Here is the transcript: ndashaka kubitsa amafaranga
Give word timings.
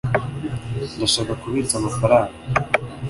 ndashaka 0.95 1.33
kubitsa 1.41 1.73
amafaranga 1.79 2.35